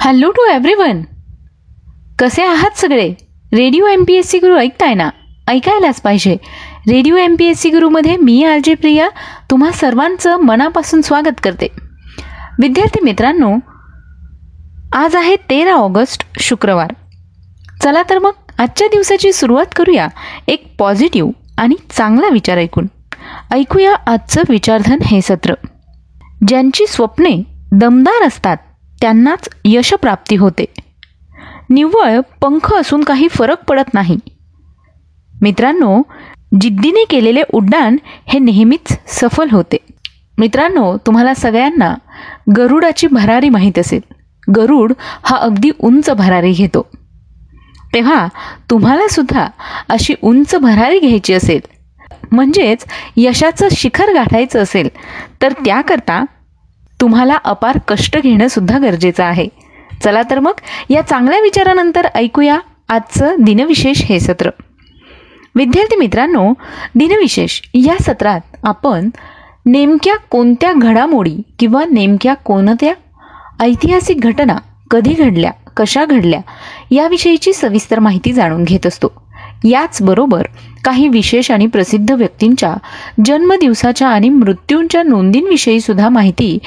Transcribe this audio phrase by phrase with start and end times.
[0.00, 1.02] Hello to everyone
[2.18, 3.14] कसे आहात सगळे?
[3.52, 5.10] Radio M P S C Guru ऐकताय ना?
[5.48, 6.36] ऐकायलाच पाहिजे.
[6.88, 9.08] Radio M P S C गुरुमध्ये मी आर जे प्रिया
[9.50, 11.68] तुम्हा सर्वांचं मनापासून स्वागत करते.
[12.62, 13.56] विद्यार्थी मित्रांनो
[14.92, 16.92] आज आहे तेरा ऑगस्ट शुक्रवार.
[17.82, 20.08] चला तर मग आजच्या दिवसाची सुरुवात करूया
[20.48, 22.86] एक पॉझिटिव्ह आणि चांगला विचार ऐकून.
[23.50, 25.54] ऐकूया आजचं विचारधन हे सत्र.
[26.48, 27.42] ज्यांची स्वप्ने
[27.72, 28.56] दमदार असतात
[29.00, 30.64] त्यांनाच यशप्राप्ती होते.
[31.70, 34.18] निव्वळ पंख असून काही फरक पडत नाही.
[35.42, 36.02] मित्रांनो
[36.60, 37.96] जिद्दीने केलेले उड्डाण
[38.26, 39.76] हे नेहमीच सफल होते.
[40.38, 41.94] मित्रांनो तुम्हाला सगळ्यांना
[42.56, 44.00] गरुडाची भरारी माहीत असेल.
[44.56, 44.92] गरुड
[45.22, 46.86] हा अगदी उंच भरारी घेतो.
[47.94, 48.28] तेव्हा
[48.70, 49.46] तुम्हाला सुद्धा
[49.88, 51.60] अशी उंच भरारी घ्यायची असेल.
[52.32, 52.84] म्हणजेच
[53.16, 54.88] यशाचं शिखर गाठायचं असेल
[55.42, 56.24] तर त्याकरता
[57.00, 59.48] तुम्हाला अपार कष्ट घेणं सुद्धा गरजेचं आहे.
[60.04, 60.52] चला तर मग
[60.90, 64.50] या चांगल्या विचारानंतर ऐकूया आजचं दिनविशेष हे सत्र.
[65.54, 66.52] विद्यार्थी मित्रांनो
[66.94, 69.08] दिनविशेष या सत्रात आपण
[69.66, 72.94] नेमक्या कोणत्या घडामोडी किंवा नेमक्या कोणत्या
[73.60, 74.56] ऐतिहासिक घटना
[74.90, 76.40] कधी घडल्या कशा घडल्या
[76.90, 79.08] याविषयीची सविस्तर माहिती जाणून घेत असतो.
[79.64, 80.42] याचबरोबर
[80.84, 82.74] काही विशेष आणि प्रसिद्ध व्यक्तींच्या
[83.24, 86.58] जन्मदिवसाच्या आणि मृत्यूंच्या नोंदींविषयी सुद्धा माहिती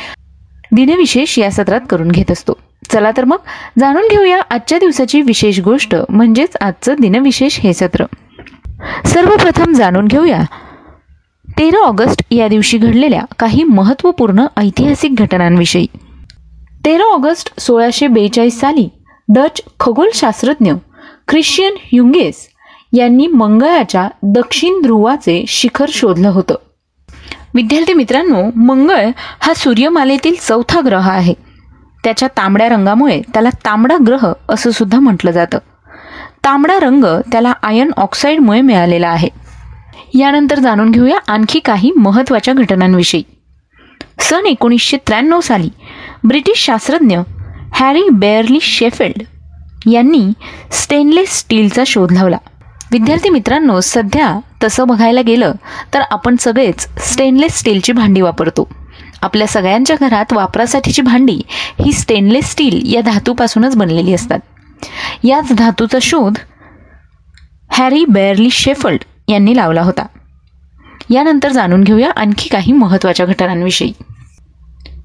[0.71, 2.53] दिनविशेष या सत्रात करून घेत असतो.
[2.91, 3.37] चला तर मग
[3.79, 8.05] जाणून घेऊया आजच्या दिवसाची विशेष गोष्ट म्हणजेच आजचं दिनविशेष हे सत्र.
[9.05, 10.41] सर्वप्रथम जाणून घेऊया.
[11.49, 15.87] तेरा ऑगस्ट या दिवशी घडलेल्या काही महत्त्वपूर्ण ऐतिहासिक घटनांविषयी.
[16.85, 18.89] तेरा ऑगस्ट सोळाशे बेचाळीस साली
[19.29, 20.71] डच खगोलशास्त्रज्ञ
[21.27, 22.49] ख्रिश्चियन ह्युंगेस
[22.93, 26.55] यांनी मंगळाच्या दक्षिण ध्रुवाचे शिखर शोधलं होतं.
[27.53, 29.07] विद्यार्थी मित्रांनो मंगळ
[29.39, 31.33] हा सूर्यमालेतील चौथा ग्रह आहे.
[32.03, 35.57] त्याच्या तांबड्या रंगामुळे त्याला तांबडा ग्रह असं सुद्धा म्हटलं जातं.
[36.45, 39.29] तांबडा रंग त्याला आयन ऑक्साईडमुळे मिळालेला आहे.
[40.13, 43.23] यानंतर जाणून घेऊया आणखी काही महत्त्वाच्या घटनांविषयी.
[44.19, 45.69] सन एकोणीसशे त्र्याण्णव साली
[46.23, 47.19] ब्रिटिश शास्त्रज्ञ
[47.73, 49.23] हॅरी बेअरली शेफेल्ड
[49.91, 50.31] यांनी
[50.71, 52.37] स्टेनलेस स्टीलचा शोध लावला.
[52.91, 55.51] विद्यार्थी मित्रांनो सध्या तसं बघायला गेलं
[55.93, 58.67] तर आपण सगळेच स्टेनलेस स्टीलची भांडी वापरतो.
[59.21, 61.41] आपल्या सगळ्यांच्या घरात वापरासाठीची भांडी
[61.85, 64.39] ही स्टेनलेस स्टील या धातूपासूनच बनलेली असतात.
[65.23, 66.37] याच धातूचा शोध
[67.71, 70.05] हॅरी बेअरली शेफल्ड यांनी लावला होता.
[71.09, 73.91] यानंतर जाणून घेऊया आणखी काही महत्त्वाच्या घटनांविषयी.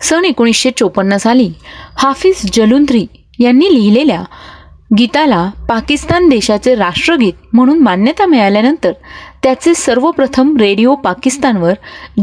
[0.02, 1.52] सन एकोणीसशे चोपन्न साली
[1.96, 3.06] हाफिज जलुंद्री
[3.38, 4.22] यांनी लिहिलेल्या
[4.90, 8.92] गीताला पाकिस्तान देशाचे राष्ट्रगीत म्हणून मान्यता मिळाल्यानंतर
[9.42, 11.72] त्याचे सर्वप्रथम रेडिओ पाकिस्तानवर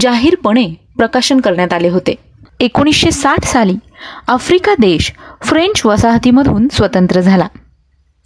[0.02, 0.66] जाहीरपणे
[0.98, 2.16] प्रकाशन करण्यात आले होते.
[2.60, 3.76] एकोणीसशे साठ साली
[4.28, 5.12] आफ्रिका देश
[5.42, 7.48] फ्रेंच वसाहतीमधून स्वतंत्र झाला.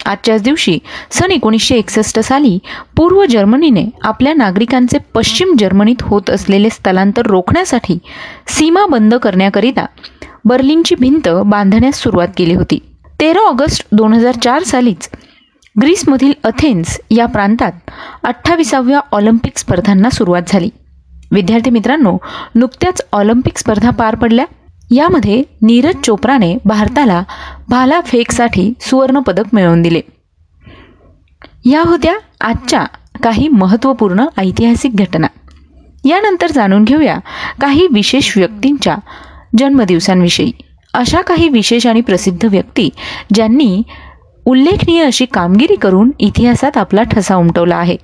[0.06, 0.78] आजच्याच दिवशी
[1.12, 2.58] सन एकोणीसशे एकसष्ट साली
[2.96, 7.98] पूर्व जर्मनीने आपल्या नागरिकांचे पश्चिम जर्मनीत होत असलेले स्थलांतर रोखण्यासाठी
[8.48, 9.86] सीमा बंद करण्याकरिता
[10.46, 12.80] बर्लिनची भिंत बांधण्यास सुरुवात केली होती.
[13.20, 15.10] तेरा ऑगस्ट दोन हजार चार सालीच
[15.82, 17.72] ग्रीसमधील अथेन्स या प्रांतात
[18.24, 20.70] अठ्ठावीसाव्या ऑलिम्पिक स्पर्धांना सुरुवात झाली.
[21.32, 22.18] विद्यार्थी मित्रांनो
[22.56, 24.46] नुकत्याच ऑलिम्पिक स्पर्धा पार पडल्या.
[24.92, 27.24] यामध्ये नीरज चोप्राने भारताला
[27.70, 30.02] भाला फेकसाठी सुवर्णपदक मिळवून दिले.
[31.66, 32.86] या होत्या आजच्या
[33.24, 35.28] काही महत्त्वपूर्ण ऐतिहासिक घटना.
[36.06, 37.18] यानंतर जाणून घेऊया
[37.62, 38.96] काही विशेष व्यक्तींच्या
[39.58, 40.52] जन्मदिवसांविषयी.
[40.96, 42.90] अशा काही विशेष आणि प्रसिद्ध व्यक्ती
[43.34, 43.82] ज्यांनी
[44.46, 47.96] उल्लेखनीय अशी कामगिरी करून इतिहासात आपला ठसा उमटवला आहे.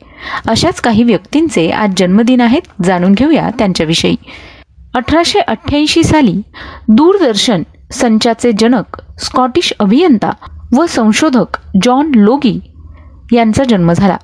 [0.47, 4.16] अशाच काही व्यक्तींचे आज जन्मदिन आहेत जाणून घेऊया त्यांच्याविषयी.
[4.96, 6.41] अठराशे अठ्ठ्याऐंशी साली
[6.88, 10.31] दूरदर्शन संचाचे जनक स्कॉटिश अभियंता
[10.75, 12.59] व संशोधक जॉन लोगी
[13.31, 14.18] यांचा जन्म झाला.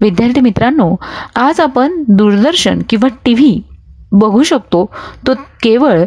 [0.00, 0.94] विद्यार्थी मित्रांनो
[1.36, 3.60] आज आपण दूरदर्शन किंवा टी व्ही
[4.12, 4.84] बघू शकतो.
[5.26, 6.04] तो केवळ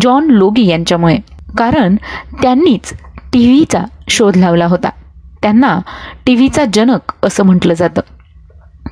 [0.00, 1.16] जॉन लोगी यांच्यामुळे.
[1.58, 1.96] कारण
[2.42, 2.92] त्यांनीच
[3.32, 4.90] टी व्हीचा शोध लावला होता.
[5.42, 5.80] त्यांना
[6.26, 8.00] टी व्हीचा जनक असं म्हटलं जातं.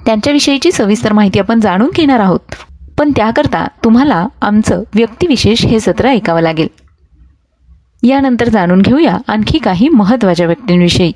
[0.07, 2.41] त्यांच्याविषयीची सविस्तर माहिती आपण जाणून घेणार आहोत.
[2.99, 6.69] पण त्याकरता तुम्हाला आमचं व्यक्तिविशेष हे सत्र ऐकावं लागेल.
[8.03, 11.13] यानंतर जाणून घेऊया आणखी काही महत्त्वाच्या व्यक्तींविषयी.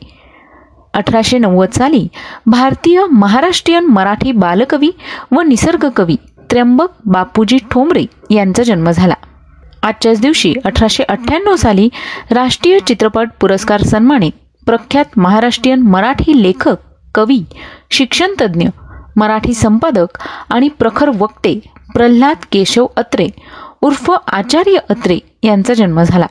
[0.95, 2.09] अठराशे नव्वद साली
[2.47, 4.91] भारतीय महाराष्ट्रीयन मराठी बालकवी
[5.33, 6.17] व निसर्गकवी
[6.51, 9.15] त्र्यंबक बापूजी ठोंबरे यांचा जन्म झाला.
[9.85, 11.89] आजच्याच दिवशी अठराशे अठ्ठ्याण्णव साली
[12.31, 14.33] राष्ट्रीय चित्रपट पुरस्कार सन्मानित
[14.67, 16.77] प्रख्यात महाराष्ट्रीयन मराठी लेखक
[17.15, 17.43] कवी
[17.91, 18.69] शिक्षणतज्ज्ञ
[19.17, 20.19] मराठी संपादक
[20.51, 21.59] आणि प्रखर वक्ते
[21.95, 23.29] प्रल्हाद केशव अत्रे
[23.83, 26.27] उर्फ आचार्य अत्रे यांचा जन्म झाला.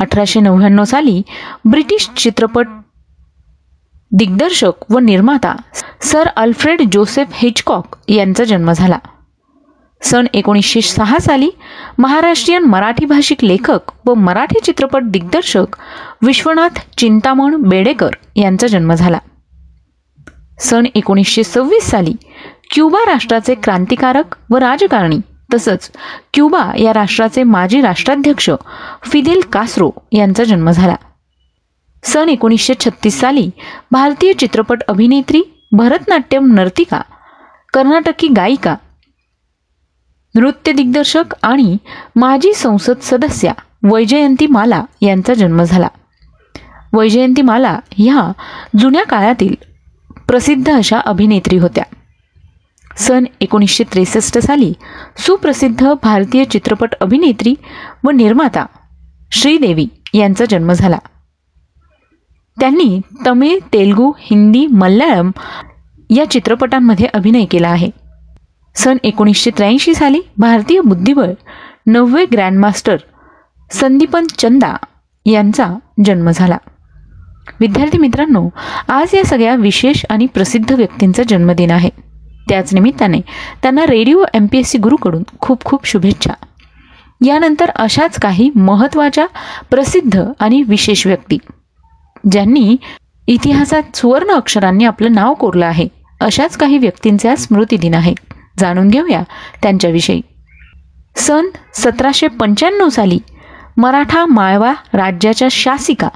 [0.00, 1.22] अठराशे नव्याण्णव साली
[1.64, 2.68] ब्रिटिश चित्रपट
[4.12, 5.54] दिग्दर्शक व निर्माता
[6.02, 8.98] सर अल्फ्रेड जोसेफ हिचकॉक यांचा जन्म झाला.
[10.04, 11.48] सन एकोणीसशे सहा साली
[11.98, 15.76] महाराष्ट्रीयन मराठी भाषिक लेखक व मराठी चित्रपट दिग्दर्शक
[16.22, 19.18] विश्वनाथ चिंतामण बेडेकर यांचा जन्म झाला.
[20.60, 22.12] सन एकोणीसशे सव्वीस साली
[22.70, 25.18] क्युबा राष्ट्राचे क्रांतिकारक व राजकारणी
[25.54, 25.90] तसंच
[26.34, 28.50] क्युबा या राष्ट्राचे माजी राष्ट्राध्यक्ष
[29.10, 30.94] फिदेल कास्रो यांचा जन्म झाला.
[32.04, 33.50] सन एकोणीसशे छत्तीस साली
[33.90, 35.42] भारतीय चित्रपट अभिनेत्री
[35.72, 37.00] भरतनाट्यम नर्तिका
[37.72, 38.74] कर्नाटकी गायिका
[40.34, 41.76] नृत्य दिग्दर्शक आणि
[42.16, 43.52] माजी संसद सदस्या
[43.82, 45.88] वैजयंती माला यांचा जन्म झाला.
[46.92, 48.32] वैजयंती माला ह्या
[48.78, 49.54] जुन्या काळातील
[50.28, 51.84] प्रसिद्ध अशा अभिनेत्री होत्या.
[52.96, 54.72] सन एकोणीसशे त्रेसष्ट साली
[55.18, 57.54] सुप्रसिद्ध भारतीय चित्रपट अभिनेत्री
[58.04, 58.66] व निर्माता
[59.32, 60.98] श्रीदेवी यांचा जन्म झाला.
[62.60, 65.30] त्यांनी तमिळ तेलगू हिंदी मल्याळम
[66.10, 68.03] या चित्रपटांमध्ये अभिनय केला आहे.
[68.74, 71.30] सन एकोणीसशे त्र्याऐंशी साली भारतीय बुद्धिबळ
[71.86, 72.96] नववे ग्रँडमास्टर
[73.70, 74.74] संदीपन चंदा
[75.26, 75.68] यांचा
[76.04, 76.56] जन्म झाला.
[77.60, 78.48] विद्यार्थी मित्रांनो
[78.88, 81.90] आज या सगळ्या विशेष आणि प्रसिद्ध व्यक्तींचा जन्मदिन आहे.
[82.48, 83.20] त्याच निमित्ताने
[83.62, 86.32] त्यांना Radio M P S C गुरुकडून खूप खूप शुभेच्छा.
[87.26, 89.26] यानंतर अशाच काही महत्त्वाच्या
[89.70, 91.38] प्रसिद्ध आणि विशेष व्यक्ती
[92.32, 92.76] ज्यांनी
[93.26, 95.88] इतिहासात सुवर्ण अक्षरांनी आपलं नाव कोरलं आहे
[96.20, 98.14] अशाच काही व्यक्तींचे स्मृतिदिन आहे.
[98.58, 99.22] जाणून घेऊया
[99.62, 100.20] त्यांच्याविषयी.
[101.16, 103.18] सन सतराशे पंच्याण्णव साली
[103.76, 106.08] मराठा माळवा राज्याच्या शासिका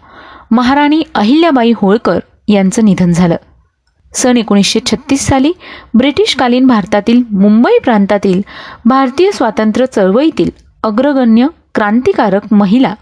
[0.50, 2.18] महाराणी अहिल्याबाई होळकर
[2.48, 3.36] यांचं निधन झालं.
[4.14, 5.52] सन एकोणीसशे छत्तीस साली
[5.94, 8.42] ब्रिटिशकालीन भारतातील मुंबई प्रांतातील
[8.84, 10.50] भारतीय स्वातंत्र्य चळवळीतील
[10.82, 12.94] अग्रगण्य क्रांतिकारक महिला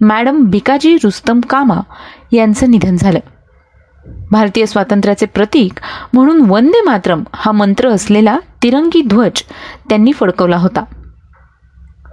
[0.00, 1.80] मॅडम भिकाजी रुस्तम कामा
[2.32, 3.18] यांचं निधन झालं.
[4.30, 5.72] भारतीय स्वातंत्र्याचे प्रतीक
[6.12, 9.42] म्हणून वंदे मातरम हा मंत्र असलेला तिरंगी ध्वज
[9.88, 10.84] त्यांनी फडकवला होता.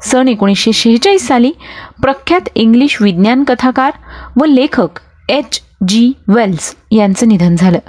[0.04, 1.52] सन एकोणीसशे शेहेचाळीस साली
[2.02, 3.92] प्रख्यात इंग्लिश विज्ञान कथाकार
[4.42, 5.00] व लेखक
[5.30, 5.62] एच.
[5.88, 6.12] जी.
[6.28, 7.80] वेल्स यांचं निधन झालं.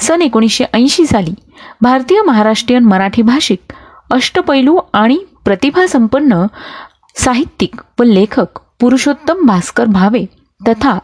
[0.00, 1.34] सन एकोणीसशे ऐंशी साली
[1.80, 3.72] भारतीय महाराष्ट्रीयन मराठी भाषिक
[4.10, 6.46] अष्टपैलू आणि प्रतिभासंपन्न
[7.16, 10.26] साहित्यिक व लेखक पुरुषोत्तम भास्कर भावे
[10.68, 10.98] तथा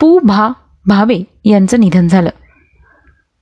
[0.00, 0.52] पु भा
[0.86, 2.30] भावे यांचं निधन झालं.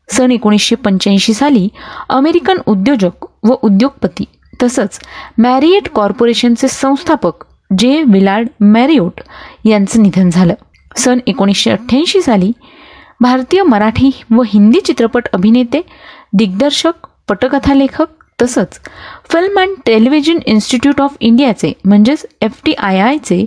[0.09, 1.69] सन एकोणीसशे पंच्याऐंशी साली
[2.09, 4.25] अमेरिकन उद्योजक व उद्योगपती
[4.62, 4.99] तसंच
[5.39, 7.45] मॅरिएट कॉर्पोरेशनचे संस्थापक
[7.79, 9.21] जे विलार्ड मॅरिओट
[9.65, 10.55] यांचं निधन झालं.
[10.97, 12.53] सन एकोणीसशे अठ्ठ्याऐंशी साली
[13.21, 15.81] भारतीय मराठी व हिंदी चित्रपट अभिनेते
[16.33, 18.79] दिग्दर्शक पटकथा लेखक तसंच
[19.31, 23.45] Film and Television Institute of इंडियाचे म्हणजेच एफ टी आय आयचे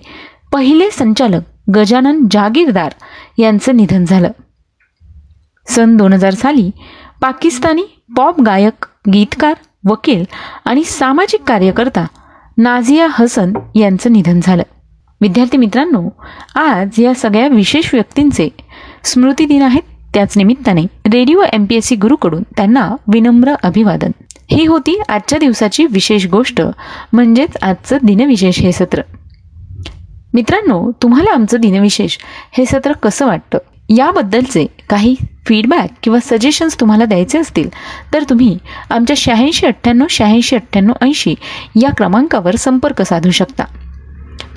[0.54, 2.94] पहिले संचालक गजानन जागीरदार
[3.38, 4.30] यांचं निधन झालं.
[5.68, 6.72] सन दोन हजार साली
[7.22, 7.84] पाकिस्तानी
[8.18, 9.54] पॉप गायक गीतकार
[9.86, 10.24] वकील
[10.66, 12.06] आणि सामाजिक कार्यकर्ता
[12.58, 14.64] नाझिया हसन यांचं निधन झालं.
[15.22, 16.10] विद्यार्थी मित्रांनो
[16.56, 18.50] आज या सगळ्या विशेष व्यक्तींचे
[19.04, 19.82] स्मृती दिन आहेत.
[20.14, 24.12] त्याच निमित्ताने Radio M P S C गुरुकडून त्यांना विनम्र अभिवादन.
[24.52, 26.62] ही होती आजच्या दिवसाची विशेष गोष्ट
[27.14, 29.02] म्हणजेच आजचं दिनविशेष हे सत्र.
[30.34, 32.18] मित्रांनो तुम्हाला आमचं दिनविशेष
[32.52, 33.58] हे सत्र कसं वाटतं?
[33.90, 35.16] याबद्दलचे काही
[35.46, 37.70] फीडबॅक किंवा सजेशन्स तुम्हाला द्यायचे असतील
[38.14, 38.58] तर तुम्ही
[38.90, 41.36] आमच्या शहाऐंशी अठ्ठ्याण्णव शहाऐंशी अठ्ठ्याण्णव ऐंशी
[41.82, 43.64] या क्रमांकावर संपर्क साधू शकता.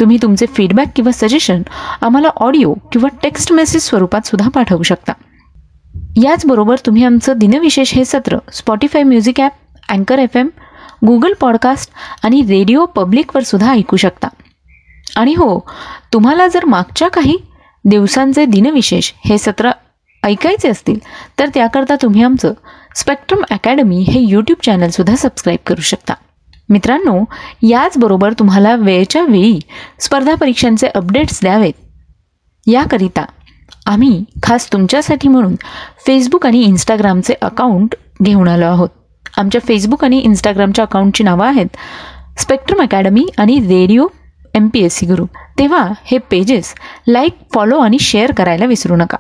[0.00, 1.62] तुम्ही तुमचे फीडबॅक किंवा सजेशन
[2.00, 5.12] आम्हाला ऑडिओ किंवा टेक्स्ट मेसेज स्वरूपात सुद्धा पाठवू शकता.
[6.16, 9.52] याचबरोबर तुम्ही आमचं दिनविशेष हे सत्र स्पॉटीफाय म्युझिक ॲप
[9.88, 10.48] अँकर एफ एम
[11.06, 11.90] गुगल पॉडकास्ट
[12.22, 14.28] आणि रेडिओ पब्लिकवर सुद्धा ऐकू शकता.
[15.16, 15.68] आणि हो
[16.12, 17.36] तुम्हाला जर मागच्या काही
[17.84, 19.70] दिवसांचे दिनविशेष हे सत्र
[20.22, 20.98] ऐकायचे असतील
[21.38, 22.52] तर त्याकरता तुम्ही आमचं
[22.96, 26.14] स्पेक्ट्रम अकॅडमी हे यूट्यूब चॅनलसुद्धा सबस्क्राईब करू शकता.
[26.68, 27.22] मित्रांनो
[27.62, 29.58] याचबरोबर तुम्हाला वेळच्या वेळी
[30.00, 31.72] स्पर्धा परीक्षांचे अपडेट्स द्यावेत.
[32.66, 33.24] याकरिता
[33.86, 35.54] आम्ही खास तुमच्यासाठी म्हणून
[36.06, 38.88] फेसबुक आणि इंस्टाग्रामचे अकाउंट घेऊन आलो आहोत.
[39.38, 41.76] आमच्या फेसबुक आणि इंस्टाग्रामच्या अकाउंटची नावं आहेत
[42.40, 44.06] स्पेक्ट्रम अकॅडमी आणि Radio
[44.54, 45.24] M P S C Guru
[45.58, 46.74] तेव्हा हे पेजेस
[47.08, 49.16] लाईक फॉलो आणि शेअर करायला विसरू नका.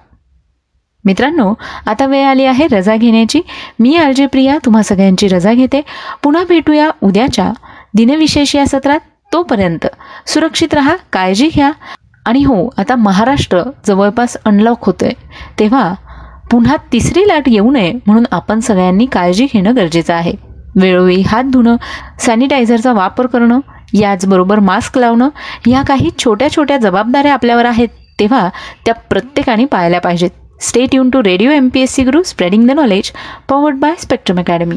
[1.04, 1.54] मित्रांनो
[1.86, 3.40] आता वेळ आली आहे रजा घेण्याची.
[3.78, 5.80] मी आलजे प्रिया तुम्हा सगळ्यांची रजा घेते.
[6.22, 7.52] पुन्हा भेटूया उद्याच्या
[7.94, 9.00] दिनविशेष या सत्रात.
[9.32, 9.86] तोपर्यंत
[10.26, 11.72] सुरक्षित राहा काळजी घ्या.
[12.26, 15.10] आणि हो आता महाराष्ट्र जवळपास अनलॉक होतोय.
[15.58, 15.94] तेव्हा
[16.50, 20.32] पुन्हा तिसरी लाट येऊ नये म्हणून आपण सगळ्यांनी काळजी घेणं गरजेचं आहे.
[20.76, 21.76] वेळोवेळी हात धुणं
[22.20, 23.60] सॅनिटायझरचा वापर करणं
[23.94, 25.28] याचबरोबर मास्क लावणं
[25.66, 27.88] ह्या काही छोट्या छोट्या जबाबदाऱ्या आपल्यावर आहेत
[28.20, 28.48] तेव्हा
[28.84, 30.30] त्या प्रत्येकाने पाळल्या पाहिजेत.
[30.60, 33.10] Stay युन to Radio M P S C Guru spreading the knowledge
[33.48, 34.76] powered by Spectrum Academy